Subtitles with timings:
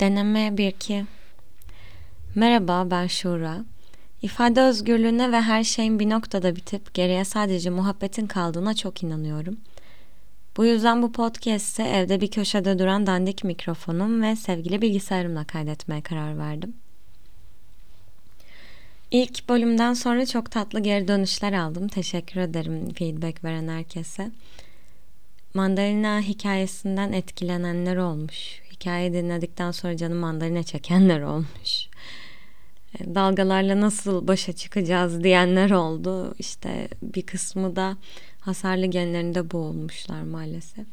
[0.00, 1.04] Deneme 1-2
[2.34, 3.64] Merhaba ben Şura.
[4.22, 9.56] İfade özgürlüğüne ve her şeyin bir noktada bitip geriye sadece muhabbetin kaldığına çok inanıyorum.
[10.56, 16.38] Bu yüzden bu podcast'i evde bir köşede duran dandik mikrofonum ve sevgili bilgisayarımla kaydetmeye karar
[16.38, 16.74] verdim.
[19.10, 21.88] İlk bölümden sonra çok tatlı geri dönüşler aldım.
[21.88, 24.30] Teşekkür ederim feedback veren herkese.
[25.54, 28.67] Mandalina hikayesinden etkilenenler olmuş.
[28.80, 31.88] Hikaye dinledikten sonra canım mandalina çekenler olmuş.
[32.98, 36.34] E, dalgalarla nasıl başa çıkacağız diyenler oldu.
[36.38, 37.96] İşte bir kısmı da
[38.40, 40.86] hasarlı genlerinde boğulmuşlar maalesef.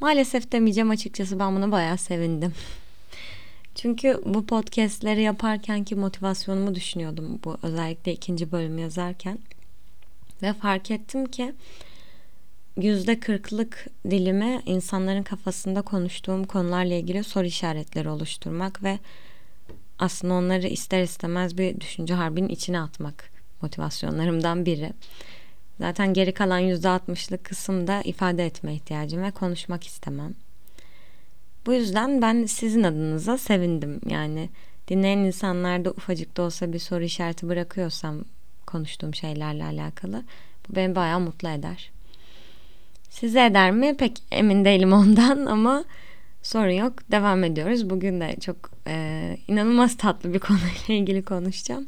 [0.00, 2.52] Maalesef demeyeceğim açıkçası ben buna bayağı sevindim.
[3.74, 9.38] Çünkü bu podcastleri yaparken ki motivasyonumu düşünüyordum bu özellikle ikinci bölümü yazarken.
[10.42, 11.52] Ve fark ettim ki
[12.76, 18.98] yüzde kırklık dilime insanların kafasında konuştuğum konularla ilgili soru işaretleri oluşturmak ve
[19.98, 23.30] aslında onları ister istemez bir düşünce harbinin içine atmak
[23.62, 24.92] motivasyonlarımdan biri.
[25.80, 30.34] Zaten geri kalan yüzde altmışlık kısımda ifade etme ihtiyacım ve konuşmak istemem.
[31.66, 34.00] Bu yüzden ben sizin adınıza sevindim.
[34.08, 34.48] Yani
[34.88, 38.24] dinleyen insanlarda ufacık da olsa bir soru işareti bırakıyorsam
[38.66, 40.24] konuştuğum şeylerle alakalı
[40.68, 41.93] bu beni bayağı mutlu eder.
[43.20, 43.96] Size eder mi?
[43.96, 45.84] Pek emin değilim ondan ama
[46.42, 47.10] sorun yok.
[47.10, 47.90] Devam ediyoruz.
[47.90, 51.86] Bugün de çok e, inanılmaz tatlı bir konuyla ilgili konuşacağım.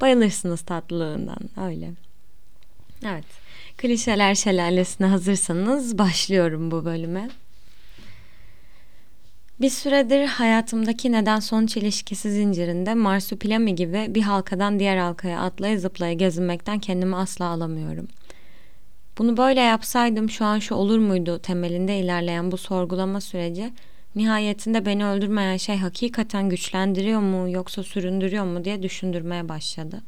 [0.00, 1.38] Bayılırsınız tatlılığından.
[1.66, 1.90] Öyle.
[3.06, 3.24] Evet.
[3.76, 7.30] Klişeler şelalesine hazırsanız başlıyorum bu bölüme.
[9.60, 16.12] Bir süredir hayatımdaki neden sonuç ilişkisi zincirinde marsupilami gibi bir halkadan diğer halkaya atlaya zıplaya
[16.12, 18.08] gezinmekten kendimi asla alamıyorum.
[19.18, 23.72] Bunu böyle yapsaydım şu an şu olur muydu temelinde ilerleyen bu sorgulama süreci
[24.16, 30.02] nihayetinde beni öldürmeyen şey hakikaten güçlendiriyor mu yoksa süründürüyor mu diye düşündürmeye başladı.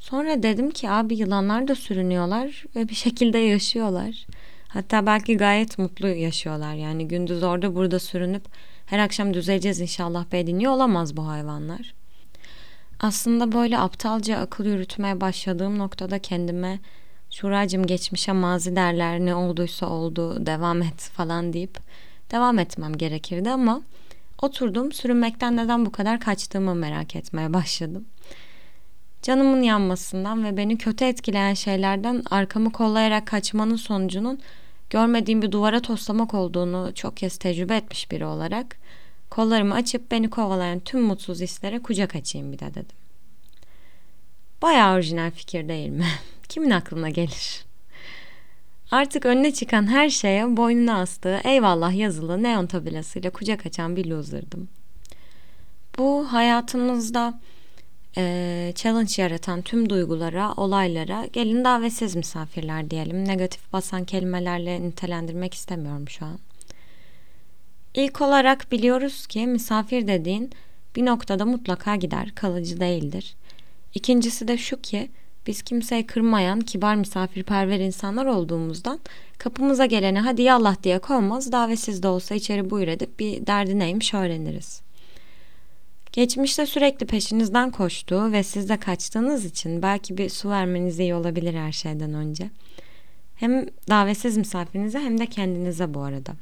[0.00, 4.26] Sonra dedim ki abi yılanlar da sürünüyorlar ve bir şekilde yaşıyorlar.
[4.68, 6.74] Hatta belki gayet mutlu yaşıyorlar.
[6.74, 8.42] Yani gündüz orada burada sürünüp
[8.86, 11.94] her akşam düzeleceğiz inşallah be dinliyor olamaz bu hayvanlar.
[13.00, 16.78] Aslında böyle aptalca akıl yürütmeye başladığım noktada kendime
[17.40, 21.78] Şuracım geçmişe mazi derler ne olduysa oldu devam et falan deyip
[22.30, 23.82] devam etmem gerekirdi ama
[24.42, 28.04] oturdum sürünmekten neden bu kadar kaçtığımı merak etmeye başladım.
[29.22, 34.40] Canımın yanmasından ve beni kötü etkileyen şeylerden arkamı kollayarak kaçmanın sonucunun
[34.90, 38.76] görmediğim bir duvara toslamak olduğunu çok kez tecrübe etmiş biri olarak
[39.30, 42.96] kollarımı açıp beni kovalayan tüm mutsuz hislere kucak açayım bir de dedim.
[44.62, 46.06] Bayağı orijinal fikir değil mi?
[46.48, 47.64] Kimin aklına gelir?
[48.90, 54.68] Artık önüne çıkan her şeye boynuna astığı eyvallah yazılı neon tabelasıyla kucak açan bir loser'dım.
[55.98, 57.40] Bu hayatımızda
[58.16, 63.28] e, challenge yaratan tüm duygulara, olaylara gelin davetsiz misafirler diyelim.
[63.28, 66.38] Negatif basan kelimelerle nitelendirmek istemiyorum şu an.
[67.94, 70.50] İlk olarak biliyoruz ki misafir dediğin
[70.96, 73.36] bir noktada mutlaka gider, kalıcı değildir.
[73.94, 75.10] İkincisi de şu ki
[75.46, 79.00] biz kimseyi kırmayan, kibar misafirperver insanlar olduğumuzdan
[79.38, 84.14] kapımıza gelene hadi yallah diye kovmaz, davetsiz de olsa içeri buyur edip bir derdi neymiş
[84.14, 84.82] öğreniriz.
[86.12, 91.54] Geçmişte sürekli peşinizden koştuğu ve siz de kaçtığınız için belki bir su vermeniz iyi olabilir
[91.54, 92.50] her şeyden önce.
[93.36, 96.32] Hem davetsiz misafirinize hem de kendinize bu arada.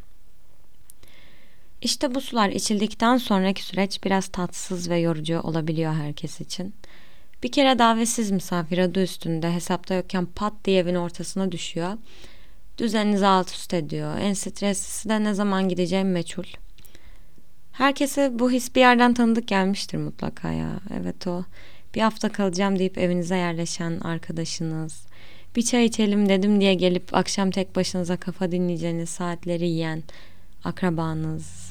[1.83, 6.75] İşte bu sular içildikten sonraki süreç biraz tatsız ve yorucu olabiliyor herkes için.
[7.45, 11.93] Bir kere davetsiz misafir adı üstünde hesapta yokken pat diye evin ortasına düşüyor.
[12.79, 14.19] Düzeninizi alt üst ediyor.
[14.19, 16.45] En streslisi de ne zaman gideceğim meçhul.
[17.73, 20.81] Herkese bu his bir yerden tanıdık gelmiştir mutlaka ya.
[21.01, 21.45] Evet o
[21.95, 25.07] bir hafta kalacağım deyip evinize yerleşen arkadaşınız.
[25.57, 30.03] Bir çay içelim dedim diye gelip akşam tek başınıza kafa dinleyeceğiniz saatleri yiyen
[30.65, 31.64] akrabanız.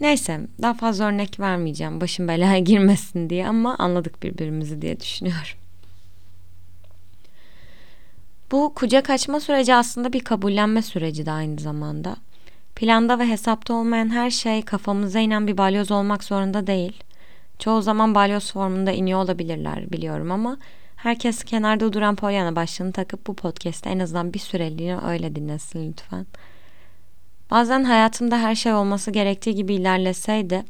[0.00, 5.58] Neyse daha fazla örnek vermeyeceğim başım belaya girmesin diye ama anladık birbirimizi diye düşünüyorum.
[8.52, 12.16] Bu kucak açma süreci aslında bir kabullenme süreci de aynı zamanda.
[12.76, 17.02] Planda ve hesapta olmayan her şey kafamıza inen bir balyoz olmak zorunda değil.
[17.58, 20.58] Çoğu zaman balyoz formunda iniyor olabilirler biliyorum ama
[20.96, 26.26] herkes kenarda duran Pollyanna başlığını takıp bu podcast'te en azından bir süreliğine öyle dinlesin lütfen.
[27.50, 30.64] Bazen hayatımda her şey olması gerektiği gibi ilerleseydi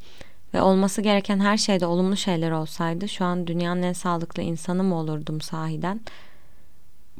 [0.54, 4.94] ve olması gereken her şeyde olumlu şeyler olsaydı şu an dünyanın en sağlıklı insanı mı
[4.94, 6.00] olurdum sahiden?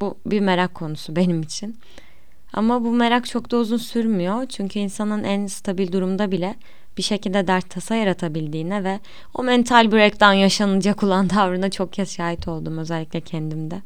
[0.00, 1.78] Bu bir merak konusu benim için.
[2.52, 4.46] Ama bu merak çok da uzun sürmüyor.
[4.46, 6.54] Çünkü insanın en stabil durumda bile
[6.98, 9.00] bir şekilde dert tasa yaratabildiğine ve
[9.34, 13.82] o mental breakdown yaşanacak olan tavrına çok kez şahit oldum özellikle kendimde.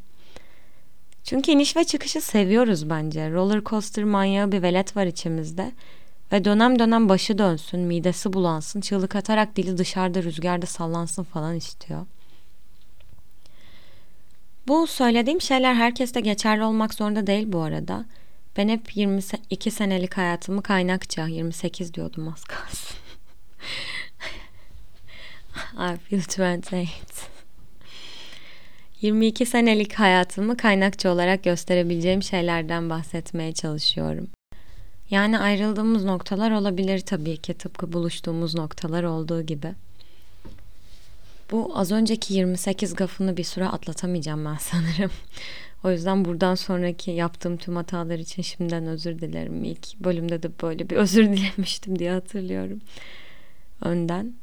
[1.23, 3.31] Çünkü iniş ve çıkışı seviyoruz bence.
[3.31, 5.71] Roller coaster manyağı bir velet var içimizde.
[6.31, 12.05] Ve dönem dönem başı dönsün, midesi bulansın, çığlık atarak dili dışarıda rüzgarda sallansın falan istiyor.
[14.67, 18.05] Bu söylediğim şeyler herkeste geçerli olmak zorunda değil bu arada.
[18.57, 22.97] Ben hep 22 senelik hayatımı kaynakça, 28 diyordum az kalsın.
[25.73, 27.30] I feel 28.
[29.01, 34.27] 22 senelik hayatımı kaynakça olarak gösterebileceğim şeylerden bahsetmeye çalışıyorum.
[35.09, 39.73] Yani ayrıldığımız noktalar olabilir tabii ki tıpkı buluştuğumuz noktalar olduğu gibi.
[41.51, 45.11] Bu az önceki 28 gafını bir süre atlatamayacağım ben sanırım.
[45.83, 49.63] o yüzden buradan sonraki yaptığım tüm hatalar için şimdiden özür dilerim.
[49.63, 52.81] İlk bölümde de böyle bir özür dilemiştim diye hatırlıyorum.
[53.81, 54.33] Önden.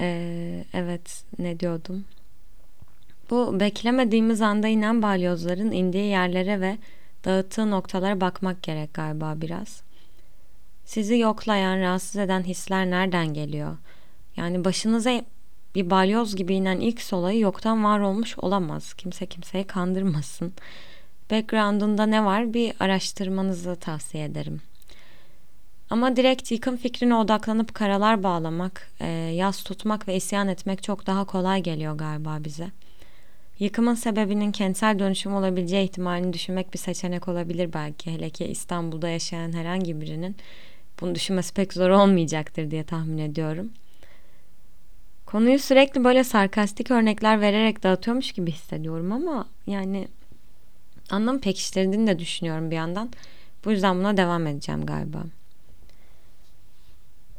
[0.00, 2.04] Ee, evet ne diyordum?
[3.34, 6.78] Bu beklemediğimiz anda inen balyozların indiği yerlere ve
[7.24, 9.82] dağıttığı noktalara bakmak gerek galiba biraz.
[10.84, 13.76] Sizi yoklayan, rahatsız eden hisler nereden geliyor?
[14.36, 15.22] Yani başınıza
[15.74, 18.94] bir balyoz gibi inen ilk olayı yoktan var olmuş olamaz.
[18.94, 20.52] Kimse kimseyi kandırmasın.
[21.30, 24.60] Background'unda ne var bir araştırmanızı tavsiye ederim.
[25.90, 31.24] Ama direkt yıkım fikrine odaklanıp karalar bağlamak, e, yaz tutmak ve isyan etmek çok daha
[31.24, 32.70] kolay geliyor galiba bize.
[33.58, 38.12] Yıkımın sebebinin kentsel dönüşüm olabileceği ihtimalini düşünmek bir seçenek olabilir belki.
[38.12, 40.36] Hele ki İstanbul'da yaşayan herhangi birinin
[41.00, 43.70] bunu düşünmesi pek zor olmayacaktır diye tahmin ediyorum.
[45.26, 50.08] Konuyu sürekli böyle sarkastik örnekler vererek dağıtıyormuş gibi hissediyorum ama yani
[51.10, 53.10] anlamı pekiştirdiğini de düşünüyorum bir yandan.
[53.64, 55.18] Bu yüzden buna devam edeceğim galiba.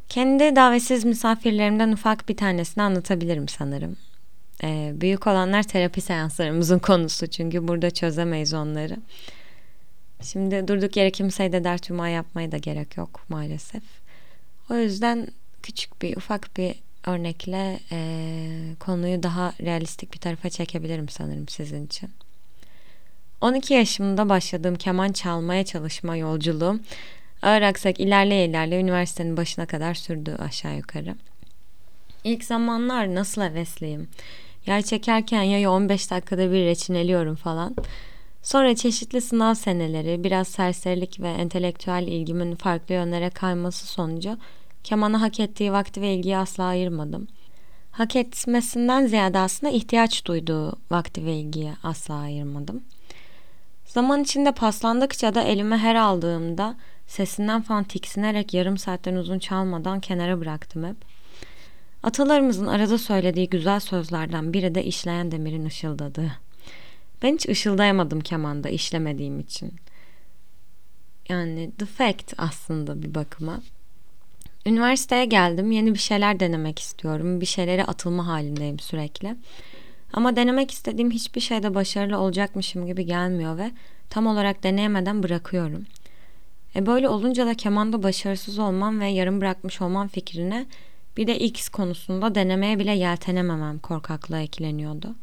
[0.08, 3.96] Kendi davetsiz misafirlerimden ufak bir tanesini anlatabilirim sanırım.
[4.62, 8.96] Ee, büyük olanlar terapi seanslarımızın konusu çünkü burada çözemeyiz onları.
[10.22, 13.82] Şimdi durduk yere kimseye de dert yumağı yapmaya da gerek yok maalesef.
[14.70, 15.28] O yüzden
[15.62, 16.74] küçük bir ufak bir
[17.06, 17.98] örnekle e,
[18.80, 22.10] konuyu daha realistik bir tarafa çekebilirim sanırım sizin için.
[23.40, 26.80] 12 yaşımda başladığım keman çalmaya çalışma yolculuğum
[27.42, 31.14] ağır aksak ilerleye ilerle üniversitenin başına kadar sürdü aşağı yukarı.
[32.24, 34.08] İlk zamanlar nasıl hevesliyim.
[34.66, 37.76] Yer çekerken ya 15 dakikada bir reçineliyorum falan.
[38.42, 44.38] Sonra çeşitli sınav seneleri, biraz serserilik ve entelektüel ilgimin farklı yönlere kayması sonucu
[44.84, 47.28] kemana hak ettiği vakti ve ilgiyi asla ayırmadım.
[47.90, 52.82] Hak etmesinden ziyade aslında ihtiyaç duyduğu vakti ve ilgiyi asla ayırmadım.
[53.84, 56.76] Zaman içinde paslandıkça da elime her aldığımda
[57.06, 60.96] sesinden falan tiksinerek yarım saatten uzun çalmadan kenara bıraktım hep.
[62.06, 66.32] Atalarımızın arada söylediği güzel sözlerden biri de işleyen demirin ışıldadığı.
[67.22, 69.72] Ben hiç ışıldayamadım kemanda işlemediğim için.
[71.28, 73.60] Yani the fact aslında bir bakıma.
[74.66, 75.72] Üniversiteye geldim.
[75.72, 77.40] Yeni bir şeyler denemek istiyorum.
[77.40, 79.36] Bir şeylere atılma halindeyim sürekli.
[80.12, 83.70] Ama denemek istediğim hiçbir şeyde başarılı olacakmışım gibi gelmiyor ve
[84.10, 85.86] tam olarak deneyemeden bırakıyorum.
[86.76, 90.66] E böyle olunca da kemanda başarısız olmam ve yarım bırakmış olmam fikrine
[91.16, 95.14] bir de X konusunda denemeye bile yeltenememem korkaklığa ekleniyordu.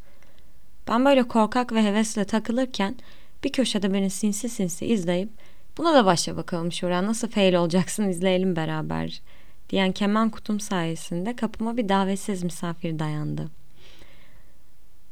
[0.88, 2.96] Ben böyle korkak ve hevesle takılırken
[3.44, 5.30] bir köşede beni sinsi sinsi izleyip
[5.78, 9.22] buna da başla bakalım şuraya nasıl fail olacaksın izleyelim beraber
[9.70, 13.50] diyen keman kutum sayesinde kapıma bir davetsiz misafir dayandı.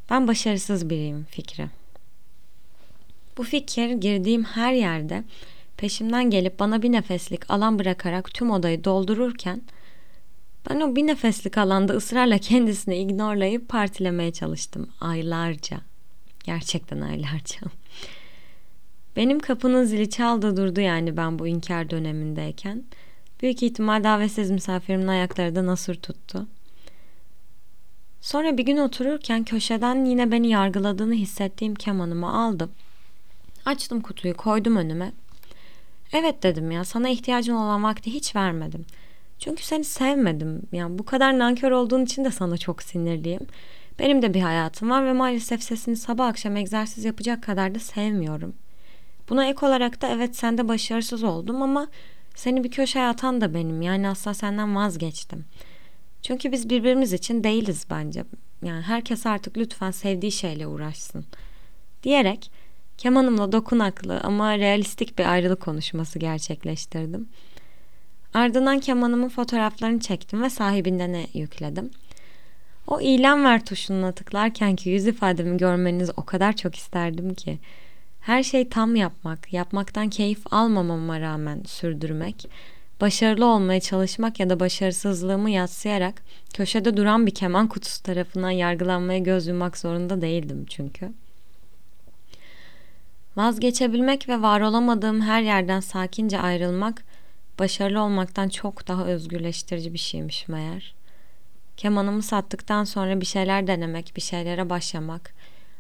[0.10, 1.70] Ben başarısız biriyim fikri.
[3.38, 5.24] Bu fikir girdiğim her yerde
[5.78, 9.62] peşimden gelip bana bir nefeslik alan bırakarak tüm odayı doldururken
[10.70, 15.82] ben o bir nefeslik alanda ısrarla kendisini ignorlayıp partilemeye çalıştım aylarca.
[16.44, 17.60] Gerçekten aylarca.
[19.16, 22.84] Benim kapının zili çaldı durdu yani ben bu inkar dönemindeyken.
[23.42, 26.48] Büyük ihtimal davetsiz misafirimin ayakları da nasır tuttu.
[28.22, 32.72] Sonra bir gün otururken köşeden yine beni yargıladığını hissettiğim kemanımı aldım.
[33.66, 35.12] Açtım kutuyu koydum önüme.
[36.14, 38.86] Evet dedim ya sana ihtiyacın olan vakti hiç vermedim.''
[39.42, 40.62] Çünkü seni sevmedim.
[40.72, 43.48] Yani bu kadar nankör olduğun için de sana çok sinirliyim.
[44.00, 48.54] Benim de bir hayatım var ve maalesef sesini sabah akşam egzersiz yapacak kadar da sevmiyorum.
[49.30, 51.88] Buna ek olarak da evet sende başarısız oldum ama
[52.36, 53.82] seni bir köşeye atan da benim.
[53.82, 55.46] Yani asla senden vazgeçtim.
[56.22, 58.24] Çünkü biz birbirimiz için değiliz bence.
[58.64, 61.26] Yani herkes artık lütfen sevdiği şeyle uğraşsın.
[62.04, 62.52] Diyerek
[63.02, 67.30] Kemanımla dokunaklı ama realistik bir ayrılık konuşması gerçekleştirdim.
[68.34, 71.90] Ardından kemanımın fotoğraflarını çektim ve sahibinden yükledim.
[72.88, 77.60] O ilan ver tuşuna tıklarken ki yüz ifademi görmenizi o kadar çok isterdim ki.
[78.22, 82.50] Her şey tam yapmak, yapmaktan keyif almamama rağmen sürdürmek,
[83.02, 86.24] başarılı olmaya çalışmak ya da başarısızlığımı yatsıyarak
[86.54, 91.12] köşede duran bir keman kutusu tarafından yargılanmaya göz yummak zorunda değildim çünkü.
[93.38, 97.04] Vazgeçebilmek ve var olamadığım her yerden sakince ayrılmak
[97.60, 100.94] başarılı olmaktan çok daha özgürleştirici bir şeymiş meğer.
[101.78, 105.34] Kemanımı sattıktan sonra bir şeyler denemek, bir şeylere başlamak.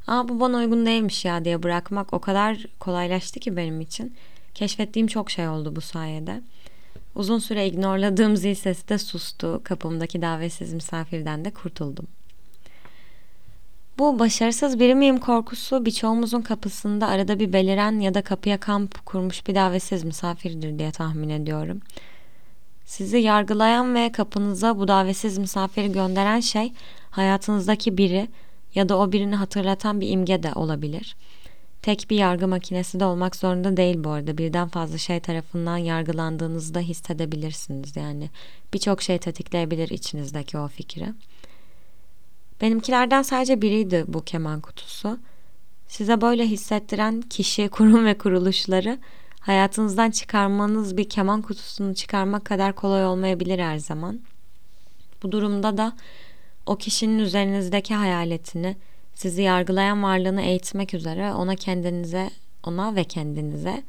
[0.07, 4.15] Aa bu bana uygun değilmiş ya diye bırakmak o kadar kolaylaştı ki benim için.
[4.53, 6.41] Keşfettiğim çok şey oldu bu sayede.
[7.15, 9.61] Uzun süre ignorladığım zil sesi de sustu.
[9.63, 12.07] Kapımdaki davetsiz misafirden de kurtuldum.
[13.99, 19.47] Bu başarısız biri miyim korkusu birçoğumuzun kapısında arada bir beliren ya da kapıya kamp kurmuş
[19.47, 21.81] bir davetsiz misafirdir diye tahmin ediyorum.
[22.85, 26.73] Sizi yargılayan ve kapınıza bu davetsiz misafiri gönderen şey
[27.09, 28.27] hayatınızdaki biri
[28.75, 31.15] ya da o birini hatırlatan bir imge de olabilir.
[31.81, 34.37] Tek bir yargı makinesi de olmak zorunda değil bu arada.
[34.37, 37.95] Birden fazla şey tarafından yargılandığınızı da hissedebilirsiniz.
[37.95, 38.29] Yani
[38.73, 41.13] birçok şey tetikleyebilir içinizdeki o fikri.
[42.61, 45.19] Benimkilerden sadece biriydi bu keman kutusu.
[45.87, 48.99] Size böyle hissettiren kişi, kurum ve kuruluşları
[49.39, 54.19] hayatınızdan çıkarmanız bir keman kutusunu çıkarmak kadar kolay olmayabilir her zaman.
[55.23, 55.93] Bu durumda da
[56.65, 58.75] o kişinin üzerinizdeki hayaletini,
[59.15, 62.29] sizi yargılayan varlığını eğitmek üzere ona kendinize,
[62.63, 63.83] ona ve kendinize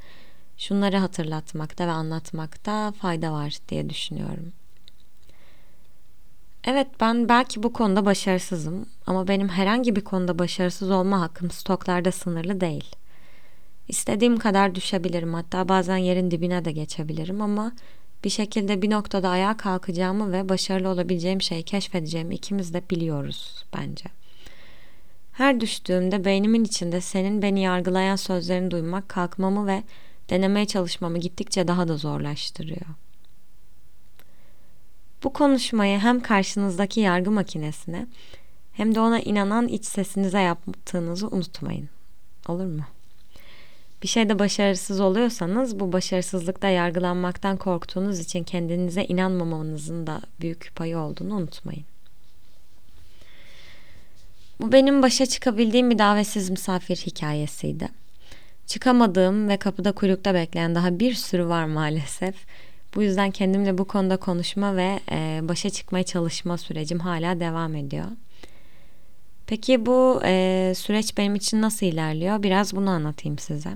[0.57, 4.53] şunları hatırlatmakta ve anlatmakta fayda var diye düşünüyorum.
[6.65, 12.11] Evet ben belki bu konuda başarısızım ama benim herhangi bir konuda başarısız olma hakkım stoklarda
[12.11, 12.95] sınırlı değil.
[13.87, 17.71] İstediğim kadar düşebilirim hatta bazen yerin dibine de geçebilirim ama
[18.23, 24.05] bir şekilde bir noktada ayağa kalkacağımı ve başarılı olabileceğim şeyi keşfedeceğimi ikimiz de biliyoruz bence.
[25.31, 29.83] Her düştüğümde beynimin içinde senin beni yargılayan sözlerini duymak kalkmamı ve
[30.29, 32.85] denemeye çalışmamı gittikçe daha da zorlaştırıyor.
[35.23, 38.07] Bu konuşmayı hem karşınızdaki yargı makinesine
[38.73, 41.89] hem de ona inanan iç sesinize yaptığınızı unutmayın.
[42.47, 42.83] Olur mu?
[44.03, 51.35] Bir şeyde başarısız oluyorsanız bu başarısızlıkta yargılanmaktan korktuğunuz için kendinize inanmamanızın da büyük payı olduğunu
[51.35, 51.85] unutmayın.
[54.61, 57.89] Bu benim başa çıkabildiğim bir davetsiz misafir hikayesiydi.
[58.67, 62.35] Çıkamadığım ve kapıda kuyrukta bekleyen daha bir sürü var maalesef.
[62.95, 68.05] Bu yüzden kendimle bu konuda konuşma ve e, başa çıkmaya çalışma sürecim hala devam ediyor.
[69.47, 72.43] Peki bu e, süreç benim için nasıl ilerliyor?
[72.43, 73.69] Biraz bunu anlatayım size.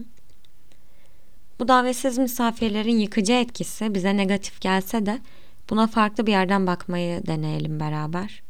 [1.60, 5.20] Bu davetsiz misafirlerin yıkıcı etkisi bize negatif gelse de
[5.70, 8.42] buna farklı bir yerden bakmayı deneyelim beraber.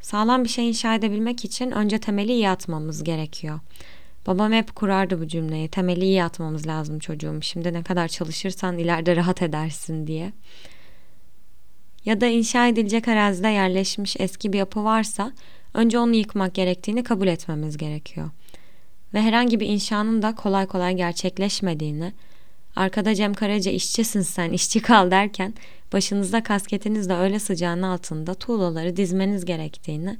[0.00, 3.60] Sağlam bir şey inşa edebilmek için önce temeli iyi atmamız gerekiyor.
[4.26, 5.68] Babam hep kurardı bu cümleyi.
[5.68, 7.38] Temeli iyi atmamız lazım çocuğum.
[7.42, 10.32] Şimdi ne kadar çalışırsan ileride rahat edersin diye.
[12.04, 15.32] Ya da inşa edilecek arazide yerleşmiş eski bir yapı varsa
[15.74, 18.30] önce onu yıkmak gerektiğini kabul etmemiz gerekiyor.
[19.14, 22.12] Ve herhangi bir inşanın da kolay kolay gerçekleşmediğini,
[22.76, 25.54] arkada Cem Karaca işçisin sen işçi kal derken
[25.92, 30.18] başınızda kasketinizle öyle sıcağın altında tuğlaları dizmeniz gerektiğini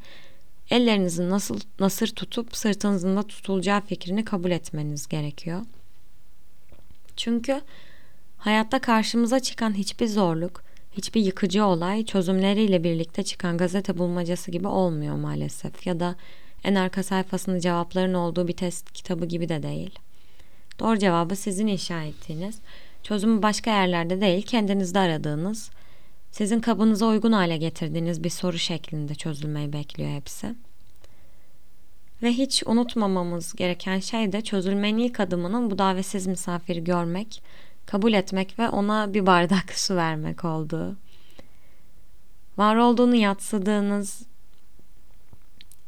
[0.71, 5.63] ellerinizin nasıl nasır tutup sırtınızın da tutulacağı fikrini kabul etmeniz gerekiyor.
[7.17, 7.61] Çünkü
[8.39, 10.63] hayatta karşımıza çıkan hiçbir zorluk,
[10.93, 16.17] hiçbir yıkıcı olay çözümleriyle birlikte çıkan gazete bulmacası gibi olmuyor maalesef ya da
[16.65, 19.99] en arka sayfasında cevapların olduğu bir test kitabı gibi de değil.
[20.79, 22.59] Doğru cevabı sizin inşa ettiğiniz,
[23.03, 25.71] çözümü başka yerlerde değil kendinizde aradığınız,
[26.31, 30.55] sizin kabınıza uygun hale getirdiğiniz bir soru şeklinde çözülmeyi bekliyor hepsi.
[32.23, 37.43] Ve hiç unutmamamız gereken şey de çözülmenin ilk adımının bu davetsiz misafiri görmek,
[37.87, 40.97] kabul etmek ve ona bir bardak su vermek olduğu.
[42.59, 44.23] Var olduğunu yatsıdığınız,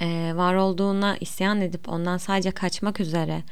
[0.01, 3.43] e, var olduğuna isyan edip ondan sadece kaçmak üzere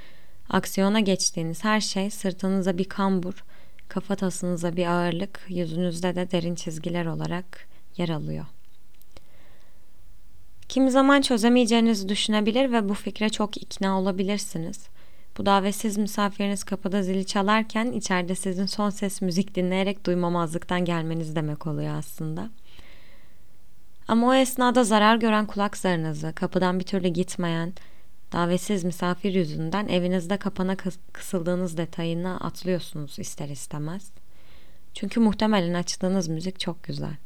[0.49, 3.45] aksiyona geçtiğiniz her şey sırtınıza bir kambur,
[3.91, 8.47] kafatasınıza bir ağırlık, yüzünüzde de derin çizgiler olarak yer alıyor.
[10.69, 14.89] Kimi zaman çözemeyeceğinizi düşünebilir ve bu fikre çok ikna olabilirsiniz.
[15.39, 21.67] Bu davetsiz misafiriniz kapıda zili çalarken içeride sizin son ses müzik dinleyerek duymamazlıktan gelmeniz demek
[21.67, 22.51] oluyor aslında.
[24.09, 27.73] Ama o esnada zarar gören kulak zarınızı, kapıdan bir türlü gitmeyen,
[28.33, 30.77] davetsiz misafir yüzünden evinizde kapana
[31.13, 34.11] kısıldığınız detayını atlıyorsunuz ister istemez.
[34.95, 37.17] Çünkü muhtemelen açtığınız müzik çok güzel.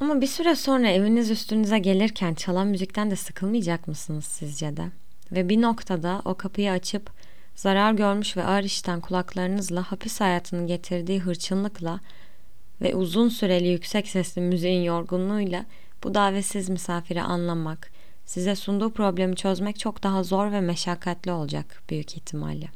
[0.00, 4.84] Ama bir süre sonra eviniz üstünüze gelirken çalan müzikten de sıkılmayacak mısınız sizce de?
[5.32, 7.10] Ve bir noktada o kapıyı açıp
[7.54, 12.00] zarar görmüş ve ağır işten kulaklarınızla hapis hayatının getirdiği hırçınlıkla
[12.80, 15.64] ve uzun süreli yüksek sesli müziğin yorgunluğuyla
[16.04, 17.90] bu davetsiz misafiri anlamak,
[18.24, 22.68] size sunduğu problemi çözmek çok daha zor ve meşakkatli olacak büyük ihtimalle.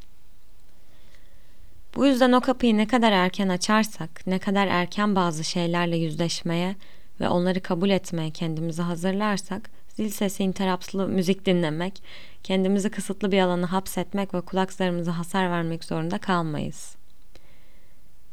[1.94, 6.76] Bu yüzden o kapıyı ne kadar erken açarsak, ne kadar erken bazı şeylerle yüzleşmeye
[7.20, 12.02] ve onları kabul etmeye kendimizi hazırlarsak, zil sesi interapslı müzik dinlemek,
[12.42, 16.99] kendimizi kısıtlı bir alana hapsetmek ve kulaklarımıza hasar vermek zorunda kalmayız.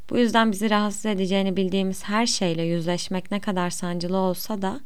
[0.09, 4.79] Bu yüzden bizi rahatsız edeceğini bildiğimiz her şeyle yüzleşmek ne kadar sancılı olsa da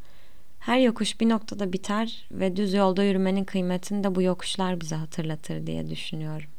[0.60, 5.68] her yokuş bir noktada biter ve düz yolda yürümenin kıymetini de bu yokuşlar bize hatırlatır
[5.68, 6.50] diye düşünüyorum.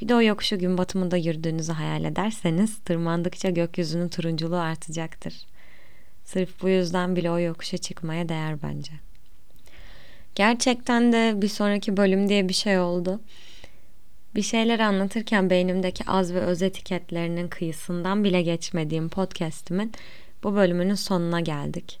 [0.00, 5.34] Bir de o yokuşu gün batımında yürüdüğünüzü hayal ederseniz tırmandıkça gökyüzünün turunculuğu artacaktır.
[6.24, 8.92] Sırf bu yüzden bile o yokuşa çıkmaya değer bence.
[10.34, 13.20] Gerçekten de bir sonraki bölüm diye bir şey oldu.
[14.36, 19.92] Bir şeyler anlatırken beynimdeki az ve öz etiketlerinin kıyısından bile geçmediğim podcast'imin
[20.42, 22.00] bu bölümünün sonuna geldik.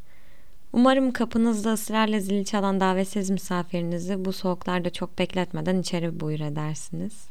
[0.72, 7.28] Umarım kapınızda ısrarla zili çalan davetsiz misafirinizi bu soğuklarda çok bekletmeden içeri buyur edersiniz.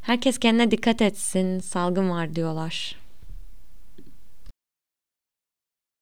[0.00, 2.96] Herkes kendine dikkat etsin, salgın var diyorlar.